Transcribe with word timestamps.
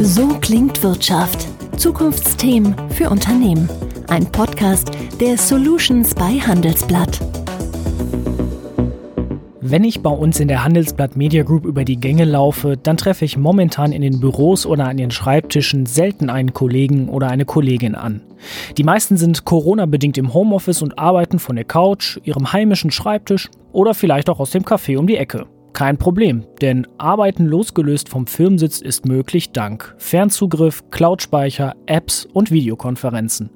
So 0.00 0.28
klingt 0.40 0.80
Wirtschaft. 0.84 1.48
Zukunftsthemen 1.76 2.76
für 2.90 3.10
Unternehmen. 3.10 3.68
Ein 4.06 4.26
Podcast 4.26 4.92
der 5.20 5.36
Solutions 5.36 6.14
bei 6.14 6.38
Handelsblatt. 6.38 7.18
Wenn 9.60 9.82
ich 9.82 10.00
bei 10.00 10.10
uns 10.10 10.38
in 10.38 10.46
der 10.46 10.62
Handelsblatt 10.62 11.16
Media 11.16 11.42
Group 11.42 11.64
über 11.64 11.84
die 11.84 11.98
Gänge 11.98 12.24
laufe, 12.24 12.76
dann 12.76 12.96
treffe 12.96 13.24
ich 13.24 13.36
momentan 13.36 13.90
in 13.90 14.02
den 14.02 14.20
Büros 14.20 14.66
oder 14.66 14.86
an 14.86 14.98
den 14.98 15.10
Schreibtischen 15.10 15.84
selten 15.84 16.30
einen 16.30 16.52
Kollegen 16.52 17.08
oder 17.08 17.28
eine 17.28 17.44
Kollegin 17.44 17.96
an. 17.96 18.22
Die 18.76 18.84
meisten 18.84 19.16
sind 19.16 19.44
Corona-bedingt 19.44 20.16
im 20.16 20.32
Homeoffice 20.32 20.80
und 20.80 20.96
arbeiten 20.96 21.40
von 21.40 21.56
der 21.56 21.64
Couch, 21.64 22.20
ihrem 22.22 22.52
heimischen 22.52 22.92
Schreibtisch 22.92 23.50
oder 23.72 23.94
vielleicht 23.94 24.30
auch 24.30 24.38
aus 24.38 24.52
dem 24.52 24.62
Café 24.62 24.96
um 24.96 25.08
die 25.08 25.16
Ecke. 25.16 25.46
Kein 25.78 25.96
Problem, 25.96 26.44
denn 26.60 26.88
Arbeiten 26.98 27.46
losgelöst 27.46 28.08
vom 28.08 28.26
Firmensitz 28.26 28.80
ist 28.80 29.06
möglich 29.06 29.52
dank 29.52 29.94
Fernzugriff, 29.98 30.82
Cloudspeicher, 30.90 31.76
Apps 31.86 32.24
und 32.24 32.50
Videokonferenzen. 32.50 33.50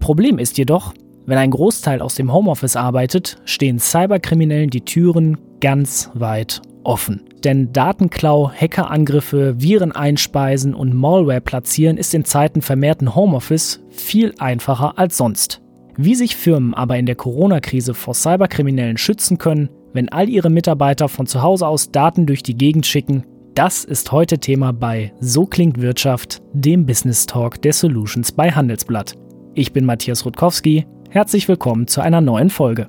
Problem 0.00 0.38
ist 0.38 0.56
jedoch, 0.56 0.94
wenn 1.26 1.36
ein 1.36 1.50
Großteil 1.50 2.00
aus 2.00 2.14
dem 2.14 2.32
Homeoffice 2.32 2.76
arbeitet, 2.76 3.36
stehen 3.44 3.78
Cyberkriminellen 3.78 4.70
die 4.70 4.86
Türen 4.86 5.36
ganz 5.60 6.10
weit 6.14 6.62
offen. 6.82 7.24
Denn 7.44 7.74
Datenklau, 7.74 8.50
Hackerangriffe, 8.50 9.60
Viren 9.60 9.92
einspeisen 9.92 10.72
und 10.72 10.94
Malware 10.94 11.42
platzieren 11.42 11.98
ist 11.98 12.14
in 12.14 12.24
Zeiten 12.24 12.62
vermehrten 12.62 13.14
Homeoffice 13.14 13.84
viel 13.90 14.34
einfacher 14.38 14.98
als 14.98 15.18
sonst. 15.18 15.60
Wie 15.98 16.14
sich 16.14 16.36
Firmen 16.36 16.72
aber 16.72 16.96
in 16.96 17.04
der 17.04 17.16
Corona-Krise 17.16 17.92
vor 17.92 18.14
Cyberkriminellen 18.14 18.96
schützen 18.96 19.36
können, 19.36 19.68
wenn 19.94 20.10
all 20.10 20.28
ihre 20.28 20.50
Mitarbeiter 20.50 21.08
von 21.08 21.26
zu 21.26 21.40
Hause 21.40 21.66
aus 21.66 21.90
Daten 21.90 22.26
durch 22.26 22.42
die 22.42 22.56
Gegend 22.56 22.84
schicken, 22.84 23.24
das 23.54 23.84
ist 23.84 24.10
heute 24.10 24.38
Thema 24.38 24.72
bei 24.72 25.12
So 25.20 25.46
klingt 25.46 25.80
Wirtschaft, 25.80 26.42
dem 26.52 26.84
Business 26.84 27.24
Talk 27.24 27.62
der 27.62 27.72
Solutions 27.72 28.32
bei 28.32 28.50
Handelsblatt. 28.50 29.14
Ich 29.54 29.72
bin 29.72 29.86
Matthias 29.86 30.26
Rutkowski. 30.26 30.84
Herzlich 31.08 31.46
willkommen 31.46 31.86
zu 31.86 32.00
einer 32.00 32.20
neuen 32.20 32.50
Folge. 32.50 32.88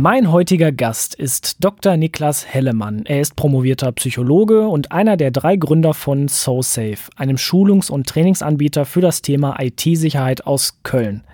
Mein 0.00 0.30
heutiger 0.30 0.70
Gast 0.70 1.16
ist 1.16 1.64
Dr. 1.64 1.96
Niklas 1.96 2.46
Hellemann. 2.46 3.04
Er 3.04 3.20
ist 3.20 3.34
promovierter 3.34 3.90
Psychologe 3.90 4.68
und 4.68 4.92
einer 4.92 5.16
der 5.16 5.32
drei 5.32 5.56
Gründer 5.56 5.92
von 5.92 6.28
SoSafe, 6.28 7.10
einem 7.16 7.36
Schulungs- 7.36 7.90
und 7.90 8.06
Trainingsanbieter 8.06 8.84
für 8.84 9.00
das 9.00 9.22
Thema 9.22 9.56
IT-Sicherheit 9.58 10.46
aus 10.46 10.78
Köln. 10.84 11.24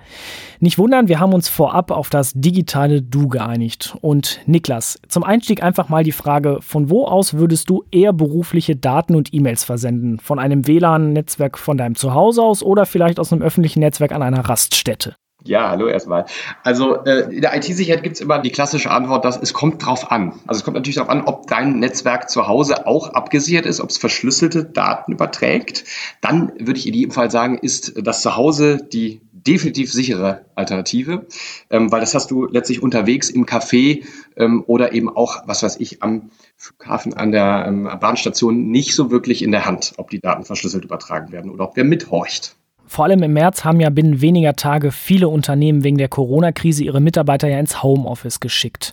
Nicht 0.60 0.78
wundern, 0.78 1.08
wir 1.08 1.20
haben 1.20 1.34
uns 1.34 1.50
vorab 1.50 1.90
auf 1.90 2.08
das 2.08 2.32
digitale 2.32 3.02
Du 3.02 3.28
geeinigt. 3.28 3.98
Und 4.00 4.40
Niklas, 4.46 4.98
zum 5.08 5.24
Einstieg 5.24 5.62
einfach 5.62 5.90
mal 5.90 6.02
die 6.02 6.12
Frage, 6.12 6.60
von 6.62 6.88
wo 6.88 7.04
aus 7.04 7.34
würdest 7.34 7.68
du 7.68 7.84
eher 7.90 8.14
berufliche 8.14 8.76
Daten 8.76 9.14
und 9.14 9.34
E-Mails 9.34 9.64
versenden? 9.64 10.18
Von 10.20 10.38
einem 10.38 10.66
WLAN-Netzwerk 10.66 11.58
von 11.58 11.76
deinem 11.76 11.96
Zuhause 11.96 12.40
aus 12.40 12.62
oder 12.62 12.86
vielleicht 12.86 13.20
aus 13.20 13.30
einem 13.30 13.42
öffentlichen 13.42 13.80
Netzwerk 13.80 14.12
an 14.12 14.22
einer 14.22 14.48
Raststätte? 14.48 15.16
Ja, 15.46 15.68
hallo 15.68 15.88
erstmal. 15.88 16.24
Also 16.62 17.04
äh, 17.04 17.34
in 17.34 17.42
der 17.42 17.54
IT-Sicherheit 17.54 18.02
gibt 18.02 18.14
es 18.16 18.22
immer 18.22 18.38
die 18.38 18.50
klassische 18.50 18.90
Antwort, 18.90 19.26
dass 19.26 19.36
es 19.36 19.52
kommt 19.52 19.84
drauf 19.84 20.10
an. 20.10 20.32
Also 20.46 20.60
es 20.60 20.64
kommt 20.64 20.74
natürlich 20.74 20.96
darauf 20.96 21.10
an, 21.10 21.24
ob 21.24 21.46
dein 21.48 21.80
Netzwerk 21.80 22.30
zu 22.30 22.48
Hause 22.48 22.86
auch 22.86 23.10
abgesichert 23.10 23.66
ist, 23.66 23.82
ob 23.82 23.90
es 23.90 23.98
verschlüsselte 23.98 24.64
Daten 24.64 25.12
überträgt. 25.12 25.84
Dann 26.22 26.52
würde 26.58 26.78
ich 26.78 26.86
in 26.86 26.94
jedem 26.94 27.10
Fall 27.10 27.30
sagen, 27.30 27.58
ist 27.58 27.92
das 28.02 28.22
Zuhause 28.22 28.78
die 28.90 29.20
definitiv 29.32 29.92
sichere 29.92 30.46
Alternative, 30.54 31.26
ähm, 31.68 31.92
weil 31.92 32.00
das 32.00 32.14
hast 32.14 32.30
du 32.30 32.46
letztlich 32.46 32.82
unterwegs 32.82 33.28
im 33.28 33.44
Café 33.44 34.06
ähm, 34.36 34.64
oder 34.66 34.94
eben 34.94 35.14
auch, 35.14 35.46
was 35.46 35.62
weiß 35.62 35.76
ich, 35.78 36.02
am 36.02 36.30
Flughafen 36.56 37.12
an 37.12 37.32
der 37.32 37.66
ähm, 37.68 37.90
Bahnstation 38.00 38.70
nicht 38.70 38.94
so 38.94 39.10
wirklich 39.10 39.42
in 39.42 39.52
der 39.52 39.66
Hand, 39.66 39.92
ob 39.98 40.08
die 40.08 40.20
Daten 40.20 40.46
verschlüsselt 40.46 40.86
übertragen 40.86 41.32
werden 41.32 41.50
oder 41.50 41.64
ob 41.64 41.74
der 41.74 41.84
mithorcht. 41.84 42.56
Vor 42.86 43.04
allem 43.04 43.22
im 43.22 43.32
März 43.32 43.64
haben 43.64 43.80
ja 43.80 43.90
binnen 43.90 44.20
weniger 44.20 44.54
Tage 44.54 44.92
viele 44.92 45.28
Unternehmen 45.28 45.84
wegen 45.84 45.98
der 45.98 46.08
Corona-Krise 46.08 46.84
ihre 46.84 47.00
Mitarbeiter 47.00 47.48
ja 47.48 47.58
ins 47.58 47.82
Homeoffice 47.82 48.40
geschickt. 48.40 48.92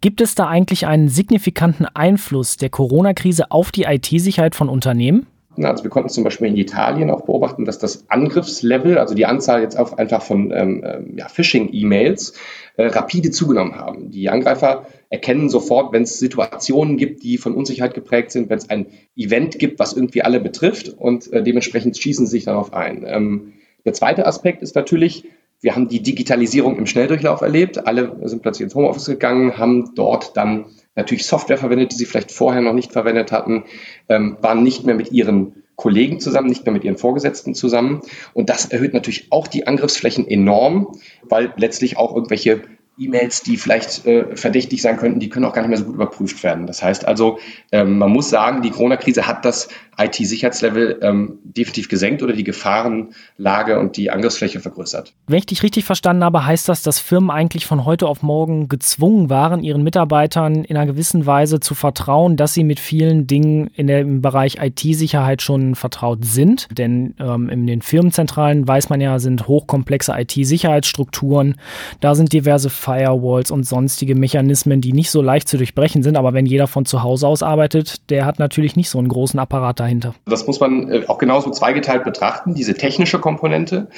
Gibt 0.00 0.20
es 0.20 0.34
da 0.34 0.46
eigentlich 0.46 0.86
einen 0.86 1.08
signifikanten 1.08 1.86
Einfluss 1.86 2.56
der 2.56 2.70
Corona-Krise 2.70 3.50
auf 3.50 3.72
die 3.72 3.84
IT-Sicherheit 3.84 4.54
von 4.54 4.68
Unternehmen? 4.68 5.26
Also 5.64 5.84
wir 5.84 5.90
konnten 5.90 6.10
zum 6.10 6.24
Beispiel 6.24 6.48
in 6.48 6.56
Italien 6.56 7.10
auch 7.10 7.22
beobachten, 7.22 7.64
dass 7.64 7.78
das 7.78 8.10
Angriffslevel, 8.10 8.98
also 8.98 9.14
die 9.14 9.26
Anzahl 9.26 9.62
jetzt 9.62 9.78
auch 9.78 9.96
einfach 9.96 10.22
von 10.22 10.50
ähm, 10.52 10.84
ähm, 10.84 11.14
ja, 11.16 11.28
Phishing-E-Mails, 11.28 12.34
äh, 12.76 12.86
rapide 12.86 13.30
zugenommen 13.30 13.76
haben. 13.76 14.10
Die 14.10 14.28
Angreifer 14.28 14.86
erkennen 15.10 15.48
sofort, 15.48 15.92
wenn 15.92 16.02
es 16.02 16.18
Situationen 16.18 16.96
gibt, 16.96 17.22
die 17.22 17.38
von 17.38 17.54
Unsicherheit 17.54 17.94
geprägt 17.94 18.30
sind, 18.30 18.50
wenn 18.50 18.58
es 18.58 18.70
ein 18.70 18.86
Event 19.16 19.58
gibt, 19.58 19.78
was 19.78 19.92
irgendwie 19.92 20.22
alle 20.22 20.40
betrifft 20.40 20.88
und 20.88 21.32
äh, 21.32 21.42
dementsprechend 21.42 21.96
schießen 21.96 22.26
sie 22.26 22.32
sich 22.32 22.44
darauf 22.44 22.72
ein. 22.72 23.04
Ähm, 23.06 23.52
der 23.84 23.92
zweite 23.92 24.26
Aspekt 24.26 24.62
ist 24.62 24.74
natürlich, 24.74 25.24
wir 25.60 25.74
haben 25.74 25.88
die 25.88 26.02
Digitalisierung 26.02 26.76
im 26.76 26.86
Schnelldurchlauf 26.86 27.40
erlebt. 27.40 27.86
Alle 27.86 28.16
sind 28.24 28.42
plötzlich 28.42 28.64
ins 28.64 28.74
Homeoffice 28.74 29.06
gegangen, 29.06 29.56
haben 29.58 29.92
dort 29.94 30.36
dann 30.36 30.66
natürlich 30.96 31.24
Software 31.24 31.58
verwendet, 31.58 31.92
die 31.92 31.96
sie 31.96 32.04
vielleicht 32.04 32.32
vorher 32.32 32.62
noch 32.62 32.72
nicht 32.72 32.92
verwendet 32.92 33.32
hatten, 33.32 33.64
ähm, 34.08 34.36
waren 34.40 34.62
nicht 34.62 34.84
mehr 34.84 34.94
mit 34.94 35.12
ihren 35.12 35.62
Kollegen 35.76 36.20
zusammen, 36.20 36.48
nicht 36.48 36.64
mehr 36.64 36.72
mit 36.72 36.84
ihren 36.84 36.96
Vorgesetzten 36.96 37.54
zusammen. 37.54 38.00
Und 38.32 38.48
das 38.48 38.66
erhöht 38.66 38.94
natürlich 38.94 39.30
auch 39.30 39.46
die 39.46 39.66
Angriffsflächen 39.66 40.26
enorm, 40.26 40.92
weil 41.22 41.52
letztlich 41.56 41.98
auch 41.98 42.14
irgendwelche 42.14 42.62
E-Mails, 42.98 43.42
die 43.42 43.56
vielleicht 43.56 44.06
äh, 44.06 44.36
verdächtig 44.36 44.82
sein 44.82 44.96
könnten, 44.96 45.20
die 45.20 45.28
können 45.28 45.44
auch 45.44 45.52
gar 45.52 45.62
nicht 45.62 45.68
mehr 45.68 45.78
so 45.78 45.84
gut 45.84 45.94
überprüft 45.94 46.42
werden. 46.42 46.66
Das 46.66 46.82
heißt 46.82 47.06
also, 47.06 47.38
ähm, 47.72 47.98
man 47.98 48.10
muss 48.10 48.30
sagen, 48.30 48.62
die 48.62 48.70
Corona-Krise 48.70 49.26
hat 49.26 49.44
das 49.44 49.68
IT-Sicherheitslevel 49.98 50.98
ähm, 51.02 51.38
definitiv 51.42 51.88
gesenkt 51.88 52.22
oder 52.22 52.34
die 52.34 52.44
Gefahrenlage 52.44 53.78
und 53.78 53.96
die 53.96 54.10
Angriffsfläche 54.10 54.60
vergrößert. 54.60 55.14
Wenn 55.26 55.38
ich 55.38 55.46
dich 55.46 55.62
richtig 55.62 55.84
verstanden 55.84 56.24
habe, 56.24 56.44
heißt 56.44 56.68
das, 56.68 56.82
dass 56.82 56.98
Firmen 56.98 57.30
eigentlich 57.30 57.66
von 57.66 57.84
heute 57.84 58.06
auf 58.06 58.22
morgen 58.22 58.68
gezwungen 58.68 59.30
waren, 59.30 59.62
ihren 59.62 59.82
Mitarbeitern 59.82 60.64
in 60.64 60.76
einer 60.76 60.86
gewissen 60.86 61.24
Weise 61.24 61.60
zu 61.60 61.74
vertrauen, 61.74 62.36
dass 62.36 62.54
sie 62.54 62.64
mit 62.64 62.78
vielen 62.78 63.26
Dingen 63.26 63.68
in 63.74 63.86
der, 63.86 64.00
im 64.00 64.20
Bereich 64.20 64.58
IT-Sicherheit 64.60 65.40
schon 65.40 65.74
vertraut 65.74 66.24
sind. 66.24 66.68
Denn 66.76 67.14
ähm, 67.18 67.48
in 67.48 67.66
den 67.66 67.80
Firmenzentralen 67.80 68.68
weiß 68.68 68.90
man 68.90 69.00
ja, 69.00 69.18
sind 69.18 69.48
hochkomplexe 69.48 70.12
IT-Sicherheitsstrukturen. 70.14 71.56
Da 72.00 72.14
sind 72.14 72.32
diverse 72.32 72.68
Firewalls 72.86 73.50
und 73.50 73.64
sonstige 73.64 74.14
Mechanismen, 74.14 74.80
die 74.80 74.92
nicht 74.92 75.10
so 75.10 75.20
leicht 75.20 75.48
zu 75.48 75.56
durchbrechen 75.56 76.04
sind. 76.04 76.16
Aber 76.16 76.34
wenn 76.34 76.46
jeder 76.46 76.68
von 76.68 76.84
zu 76.84 77.02
Hause 77.02 77.26
aus 77.26 77.42
arbeitet, 77.42 78.10
der 78.10 78.24
hat 78.24 78.38
natürlich 78.38 78.76
nicht 78.76 78.88
so 78.88 78.98
einen 78.98 79.08
großen 79.08 79.40
Apparat 79.40 79.80
dahinter. 79.80 80.14
Das 80.26 80.46
muss 80.46 80.60
man 80.60 80.90
äh, 80.90 81.04
auch 81.08 81.18
genauso 81.18 81.50
zweigeteilt 81.50 82.04
betrachten, 82.04 82.54
diese 82.54 82.74
technische 82.74 83.18
Komponente. 83.18 83.88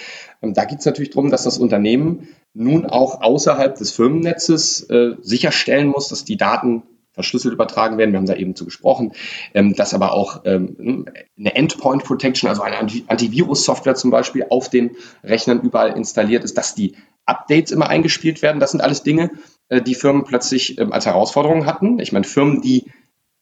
Ähm, 0.42 0.54
da 0.54 0.64
geht 0.64 0.78
es 0.78 0.86
natürlich 0.86 1.10
darum, 1.10 1.30
dass 1.30 1.44
das 1.44 1.58
Unternehmen 1.58 2.28
nun 2.54 2.86
auch 2.86 3.20
außerhalb 3.20 3.76
des 3.76 3.92
Firmennetzes 3.92 4.88
äh, 4.88 5.16
sicherstellen 5.20 5.88
muss, 5.88 6.08
dass 6.08 6.24
die 6.24 6.38
Daten 6.38 6.82
verschlüsselt 7.18 7.52
übertragen 7.52 7.98
werden. 7.98 8.12
Wir 8.12 8.18
haben 8.18 8.26
da 8.26 8.36
eben 8.36 8.54
zu 8.54 8.64
gesprochen, 8.64 9.12
ähm, 9.52 9.74
dass 9.74 9.92
aber 9.92 10.12
auch 10.12 10.42
ähm, 10.44 11.06
eine 11.36 11.54
Endpoint 11.54 12.04
Protection, 12.04 12.48
also 12.48 12.62
eine 12.62 12.78
Antivirus-Software 12.78 13.96
zum 13.96 14.12
Beispiel 14.12 14.46
auf 14.48 14.70
den 14.70 14.92
Rechnern 15.24 15.60
überall 15.60 15.96
installiert 15.96 16.44
ist, 16.44 16.56
dass 16.56 16.76
die 16.76 16.94
Updates 17.28 17.70
immer 17.70 17.88
eingespielt 17.88 18.42
werden. 18.42 18.60
Das 18.60 18.72
sind 18.72 18.80
alles 18.80 19.02
Dinge, 19.02 19.30
äh, 19.68 19.82
die 19.82 19.94
Firmen 19.94 20.24
plötzlich 20.24 20.78
ähm, 20.78 20.92
als 20.92 21.06
Herausforderung 21.06 21.66
hatten. 21.66 21.98
Ich 21.98 22.12
meine, 22.12 22.24
Firmen, 22.24 22.60
die 22.60 22.86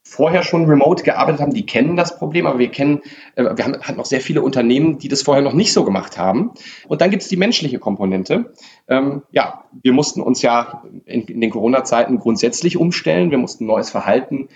vorher 0.09 0.45
schon 0.45 0.67
remote 0.67 1.03
gearbeitet 1.03 1.41
haben, 1.41 1.53
die 1.53 1.67
kennen 1.67 1.97
das 1.97 2.17
Problem, 2.17 2.47
aber 2.47 2.61
wir 2.61 2.71
kennen, 2.71 3.03
äh, 3.35 3.45
wir 3.57 3.65
haben 3.65 3.77
halt 3.83 3.97
noch 3.97 4.07
sehr 4.07 4.21
viele 4.21 4.41
Unternehmen, 4.41 4.99
die 4.99 5.09
das 5.09 5.23
vorher 5.23 5.43
noch 5.43 5.53
nicht 5.53 5.73
so 5.73 5.85
gemacht 5.85 6.17
haben. 6.17 6.53
Und 6.87 7.01
dann 7.01 7.11
gibt 7.11 7.25
es 7.25 7.29
die 7.29 7.37
menschliche 7.37 7.81
Komponente. 7.81 8.53
Ähm, 8.87 9.23
ja, 9.33 9.65
wir 9.83 9.93
mussten 9.93 10.21
uns 10.21 10.43
ja 10.43 10.85
in, 11.07 11.23
in 11.23 11.41
den 11.41 11.51
Corona-Zeiten 11.51 12.19
grundsätzlich 12.19 12.77
umstellen. 12.77 13.33
Wir 13.33 13.39
mussten 13.39 13.67
neues 13.67 13.91
Verhalten 13.91 14.49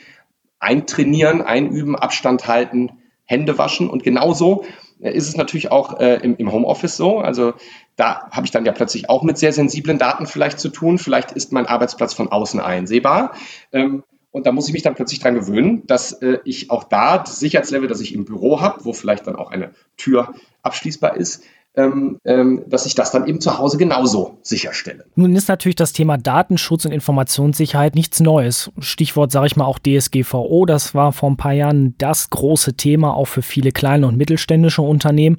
eintrainieren, 0.61 1.43
einüben, 1.43 1.97
Abstand 1.97 2.47
halten, 2.47 2.93
Hände 3.25 3.59
waschen. 3.59 3.91
Und 3.91 4.05
genauso 4.05 4.65
ist 5.01 5.29
es 5.29 5.37
natürlich 5.37 5.71
auch 5.71 5.99
äh, 5.99 6.17
im, 6.17 6.37
im 6.37 6.53
Homeoffice 6.53 6.97
so. 6.97 7.19
Also 7.19 7.55
da 7.97 8.29
habe 8.31 8.47
ich 8.47 8.53
dann 8.53 8.65
ja 8.65 8.73
plötzlich 8.73 9.09
auch 9.09 9.23
mit 9.23 9.39
sehr 9.39 9.53
sensiblen 9.53 9.99
Daten 9.99 10.27
vielleicht 10.27 10.61
zu 10.61 10.69
tun. 10.69 10.99
Vielleicht 10.99 11.33
ist 11.33 11.53
mein 11.53 11.67
Arbeitsplatz 11.67 12.15
von 12.15 12.29
außen 12.29 12.61
einsehbar. 12.61 13.35
Ähm, 13.73 14.03
und 14.33 14.47
da 14.47 14.53
muss 14.53 14.69
ich 14.69 14.73
mich 14.73 14.83
dann 14.83 14.95
plötzlich 14.95 15.21
dran 15.21 15.35
gewöhnen, 15.35 15.87
dass 15.87 16.13
äh, 16.13 16.39
ich 16.45 16.71
auch 16.71 16.85
da 16.85 17.19
das 17.19 17.41
Sicherheitslevel, 17.41 17.89
das 17.89 18.01
ich 18.01 18.15
im 18.15 18.25
Büro 18.25 18.61
habe, 18.61 18.85
wo 18.85 18.93
vielleicht 18.93 19.27
dann 19.27 19.37
auch 19.37 19.51
eine 19.51 19.73
Tür 19.97 20.35
abschließbar 20.63 21.17
ist, 21.17 21.43
ähm, 21.77 22.19
ähm, 22.25 22.65
dass 22.67 22.87
ich 22.87 22.95
das 22.95 23.13
dann 23.13 23.27
eben 23.27 23.41
zu 23.41 23.59
Hause 23.59 23.79
genauso 23.79 24.39
sicherstelle. 24.43 25.05
Nun 25.15 25.35
ist 25.37 25.49
natürlich 25.49 25.77
das 25.77 25.93
Thema 25.93 26.17
Datenschutz 26.17 26.85
und 26.85 26.93
Informationssicherheit 26.93 27.95
nichts 27.95 28.21
Neues. 28.21 28.71
Stichwort 28.79 29.31
sage 29.31 29.47
ich 29.47 29.57
mal 29.57 29.67
auch 29.67 29.79
DSGVO, 29.79 30.67
das 30.67 30.95
war 30.95 31.13
vor 31.13 31.31
ein 31.31 31.37
paar 31.37 31.53
Jahren 31.53 31.95
das 31.99 32.31
große 32.31 32.75
Thema 32.75 33.15
auch 33.15 33.27
für 33.27 33.43
viele 33.43 33.73
kleine 33.73 34.07
und 34.07 34.17
mittelständische 34.17 34.83
Unternehmen. 34.83 35.39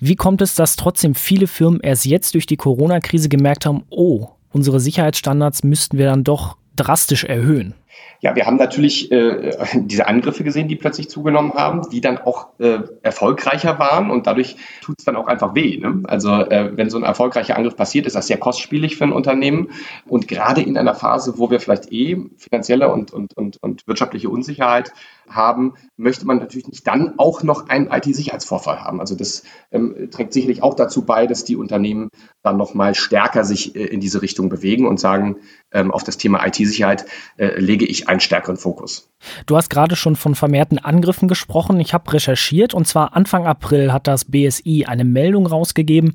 Wie 0.00 0.16
kommt 0.16 0.40
es, 0.42 0.54
dass 0.54 0.76
trotzdem 0.76 1.14
viele 1.14 1.46
Firmen 1.46 1.80
erst 1.80 2.06
jetzt 2.06 2.34
durch 2.34 2.46
die 2.46 2.56
Corona-Krise 2.56 3.28
gemerkt 3.28 3.66
haben, 3.66 3.82
oh, 3.90 4.28
unsere 4.52 4.80
Sicherheitsstandards 4.80 5.64
müssten 5.64 5.98
wir 5.98 6.06
dann 6.06 6.24
doch 6.24 6.56
drastisch 6.76 7.24
erhöhen? 7.24 7.74
Ja, 8.20 8.34
wir 8.34 8.46
haben 8.46 8.56
natürlich 8.56 9.12
äh, 9.12 9.52
diese 9.74 10.08
Angriffe 10.08 10.42
gesehen, 10.42 10.66
die 10.66 10.74
plötzlich 10.74 11.08
zugenommen 11.08 11.54
haben, 11.54 11.88
die 11.90 12.00
dann 12.00 12.18
auch 12.18 12.48
äh, 12.58 12.80
erfolgreicher 13.02 13.78
waren 13.78 14.10
und 14.10 14.26
dadurch 14.26 14.56
tut 14.82 14.96
es 14.98 15.04
dann 15.04 15.14
auch 15.14 15.28
einfach 15.28 15.54
weh. 15.54 15.78
Ne? 15.78 16.02
Also 16.04 16.32
äh, 16.32 16.76
wenn 16.76 16.90
so 16.90 16.96
ein 16.96 17.04
erfolgreicher 17.04 17.56
Angriff 17.56 17.76
passiert, 17.76 18.06
ist 18.06 18.16
das 18.16 18.26
sehr 18.26 18.38
kostspielig 18.38 18.96
für 18.96 19.04
ein 19.04 19.12
Unternehmen 19.12 19.70
und 20.06 20.26
gerade 20.26 20.62
in 20.62 20.76
einer 20.76 20.94
Phase, 20.94 21.34
wo 21.36 21.50
wir 21.50 21.60
vielleicht 21.60 21.92
eh 21.92 22.18
finanzielle 22.36 22.92
und, 22.92 23.12
und, 23.12 23.36
und, 23.36 23.62
und 23.62 23.86
wirtschaftliche 23.86 24.30
Unsicherheit 24.30 24.92
haben, 25.30 25.74
möchte 25.96 26.26
man 26.26 26.38
natürlich 26.38 26.68
nicht 26.68 26.86
dann 26.86 27.14
auch 27.18 27.42
noch 27.42 27.68
einen 27.68 27.90
IT-Sicherheitsvorfall 27.90 28.80
haben. 28.80 29.00
Also 29.00 29.14
das 29.14 29.42
ähm, 29.70 30.08
trägt 30.10 30.32
sicherlich 30.32 30.62
auch 30.62 30.74
dazu 30.74 31.04
bei, 31.04 31.26
dass 31.26 31.44
die 31.44 31.56
Unternehmen 31.56 32.08
dann 32.42 32.56
nochmal 32.56 32.94
stärker 32.94 33.44
sich 33.44 33.74
äh, 33.76 33.84
in 33.84 34.00
diese 34.00 34.22
Richtung 34.22 34.48
bewegen 34.48 34.86
und 34.86 35.00
sagen, 35.00 35.36
ähm, 35.72 35.90
auf 35.90 36.04
das 36.04 36.16
Thema 36.16 36.46
IT-Sicherheit 36.46 37.06
äh, 37.36 37.58
lege 37.60 37.84
ich 37.84 38.08
einen 38.08 38.20
stärkeren 38.20 38.56
Fokus. 38.56 39.10
Du 39.46 39.56
hast 39.56 39.70
gerade 39.70 39.96
schon 39.96 40.16
von 40.16 40.34
vermehrten 40.34 40.78
Angriffen 40.78 41.28
gesprochen. 41.28 41.80
Ich 41.80 41.94
habe 41.94 42.12
recherchiert 42.12 42.74
und 42.74 42.86
zwar 42.86 43.16
Anfang 43.16 43.46
April 43.46 43.92
hat 43.92 44.06
das 44.06 44.24
BSI 44.24 44.86
eine 44.86 45.04
Meldung 45.04 45.46
rausgegeben, 45.46 46.14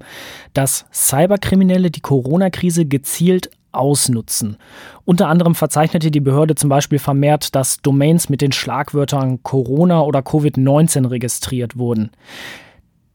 dass 0.53 0.85
Cyberkriminelle 0.91 1.91
die 1.91 2.01
Corona-Krise 2.01 2.85
gezielt 2.85 3.49
ausnutzen. 3.73 4.57
Unter 5.05 5.27
anderem 5.27 5.55
verzeichnete 5.55 6.11
die 6.11 6.19
Behörde 6.19 6.55
zum 6.55 6.69
Beispiel 6.69 6.99
vermehrt, 6.99 7.55
dass 7.55 7.77
Domains 7.77 8.29
mit 8.29 8.41
den 8.41 8.51
Schlagwörtern 8.51 9.43
Corona 9.43 10.01
oder 10.01 10.19
Covid-19 10.19 11.09
registriert 11.09 11.77
wurden. 11.77 12.11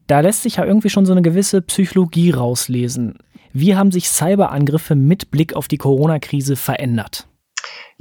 Da 0.06 0.20
lässt 0.20 0.42
sich 0.42 0.56
ja 0.56 0.64
irgendwie 0.64 0.90
schon 0.90 1.06
so 1.06 1.12
eine 1.12 1.22
gewisse 1.22 1.62
Psychologie 1.62 2.30
rauslesen. 2.30 3.18
Wie 3.52 3.76
haben 3.76 3.92
sich 3.92 4.08
Cyberangriffe 4.08 4.94
mit 4.94 5.30
Blick 5.30 5.54
auf 5.54 5.68
die 5.68 5.78
Corona-Krise 5.78 6.56
verändert? 6.56 7.28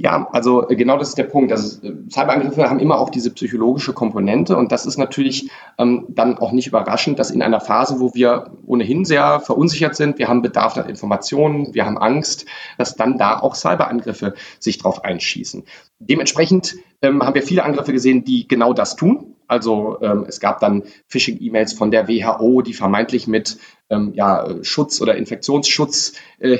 Ja, 0.00 0.28
also 0.30 0.68
äh, 0.68 0.76
genau 0.76 0.96
das 0.96 1.08
ist 1.08 1.18
der 1.18 1.24
Punkt. 1.24 1.50
Also 1.50 1.84
äh, 1.84 1.92
Cyberangriffe 2.08 2.70
haben 2.70 2.78
immer 2.78 3.00
auch 3.00 3.10
diese 3.10 3.30
psychologische 3.34 3.92
Komponente 3.92 4.56
und 4.56 4.70
das 4.70 4.86
ist 4.86 4.96
natürlich 4.96 5.50
ähm, 5.76 6.06
dann 6.08 6.38
auch 6.38 6.52
nicht 6.52 6.68
überraschend, 6.68 7.18
dass 7.18 7.32
in 7.32 7.42
einer 7.42 7.60
Phase, 7.60 7.98
wo 7.98 8.14
wir 8.14 8.52
ohnehin 8.64 9.04
sehr 9.04 9.40
verunsichert 9.40 9.96
sind, 9.96 10.20
wir 10.20 10.28
haben 10.28 10.40
Bedarf 10.40 10.76
nach 10.76 10.88
Informationen, 10.88 11.74
wir 11.74 11.84
haben 11.84 11.98
Angst, 11.98 12.46
dass 12.78 12.94
dann 12.94 13.18
da 13.18 13.40
auch 13.40 13.56
Cyberangriffe 13.56 14.34
sich 14.60 14.78
drauf 14.78 15.04
einschießen. 15.04 15.64
Dementsprechend 15.98 16.76
ähm, 17.02 17.20
haben 17.24 17.34
wir 17.34 17.42
viele 17.42 17.64
Angriffe 17.64 17.92
gesehen, 17.92 18.22
die 18.22 18.46
genau 18.46 18.72
das 18.72 18.94
tun. 18.94 19.34
Also 19.48 19.98
ähm, 20.02 20.26
es 20.28 20.40
gab 20.40 20.60
dann 20.60 20.84
Phishing-E-Mails 21.08 21.72
von 21.72 21.90
der 21.90 22.06
WHO, 22.06 22.62
die 22.62 22.74
vermeintlich 22.74 23.26
mit 23.26 23.58
ähm, 23.90 24.12
ja, 24.14 24.62
Schutz 24.62 25.00
oder 25.00 25.16
Infektionsschutz 25.16 26.12
äh, 26.38 26.56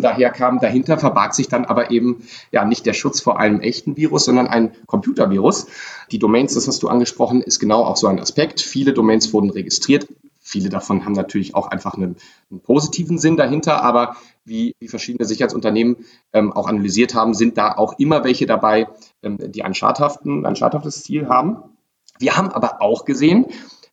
daherkamen. 0.00 0.60
Dahinter 0.60 0.98
verbarg 0.98 1.34
sich 1.34 1.48
dann 1.48 1.64
aber 1.64 1.90
eben 1.90 2.24
ja 2.52 2.64
nicht 2.64 2.84
der 2.86 2.92
Schutz 2.92 3.20
vor 3.20 3.40
einem 3.40 3.60
echten 3.60 3.96
Virus, 3.96 4.26
sondern 4.26 4.46
ein 4.46 4.72
Computervirus. 4.86 5.66
Die 6.10 6.18
Domains, 6.18 6.54
das 6.54 6.68
hast 6.68 6.82
du 6.82 6.88
angesprochen, 6.88 7.40
ist 7.40 7.58
genau 7.58 7.82
auch 7.84 7.96
so 7.96 8.06
ein 8.06 8.20
Aspekt. 8.20 8.60
Viele 8.60 8.92
Domains 8.92 9.32
wurden 9.32 9.50
registriert. 9.50 10.06
Viele 10.38 10.68
davon 10.68 11.04
haben 11.04 11.14
natürlich 11.14 11.56
auch 11.56 11.68
einfach 11.68 11.94
einen, 11.94 12.16
einen 12.50 12.60
positiven 12.60 13.18
Sinn 13.18 13.36
dahinter, 13.36 13.82
aber 13.82 14.16
wie 14.44 14.76
die 14.80 14.86
verschiedene 14.86 15.26
Sicherheitsunternehmen 15.26 16.04
ähm, 16.32 16.52
auch 16.52 16.68
analysiert 16.68 17.14
haben, 17.16 17.34
sind 17.34 17.58
da 17.58 17.72
auch 17.72 17.98
immer 17.98 18.22
welche 18.22 18.46
dabei, 18.46 18.86
ähm, 19.24 19.38
die 19.50 19.64
ein, 19.64 19.74
schadhaften, 19.74 20.46
ein 20.46 20.54
schadhaftes 20.54 21.02
Ziel 21.02 21.28
haben. 21.28 21.75
Wir 22.18 22.36
haben 22.36 22.50
aber 22.50 22.82
auch 22.82 23.04
gesehen, 23.04 23.46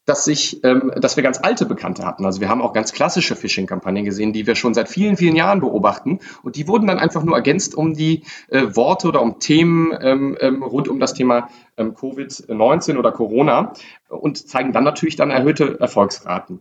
dass 0.06 0.26
sich, 0.26 0.64
ähm, 0.64 0.92
dass 0.98 1.16
wir 1.16 1.24
ganz 1.24 1.40
alte 1.42 1.66
Bekannte 1.66 2.06
hatten. 2.06 2.26
Also 2.26 2.42
wir 2.42 2.50
haben 2.50 2.62
auch 2.62 2.74
ganz 2.74 2.92
klassische 2.92 3.36
Phishing-Kampagnen 3.36 4.04
gesehen, 4.04 4.34
die 4.34 4.46
wir 4.46 4.56
schon 4.56 4.74
seit 4.74 4.90
vielen, 4.90 5.16
vielen 5.16 5.36
Jahren 5.36 5.62
beobachten. 5.62 6.20
Und 6.44 6.58
die 6.58 6.68
wurden 6.68 6.88
dann 6.88 7.00
einfach 7.00 7.24
nur 7.24 7.36
ergänzt 7.36 7.74
um 7.76 7.94
die 7.94 8.24
äh, 8.50 8.76
Worte 8.76 9.08
oder 9.08 9.22
um 9.22 9.40
Themen 9.40 9.94
ähm, 10.02 10.38
ähm, 10.42 10.62
rund 10.62 10.90
um 10.90 11.00
das 11.00 11.14
Thema 11.14 11.48
ähm, 11.78 11.94
Covid-19 11.96 12.98
oder 12.98 13.14
Corona 13.14 13.74
und 14.10 14.38
zeigen 14.38 14.74
dann 14.74 14.84
natürlich 14.84 15.16
dann 15.16 15.32
erhöhte 15.32 15.80
Erfolgsraten. 15.80 16.60